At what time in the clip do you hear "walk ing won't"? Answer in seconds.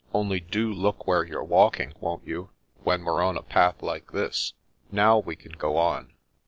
1.43-2.25